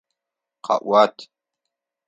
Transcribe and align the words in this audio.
Къэӏуат! 0.65 1.15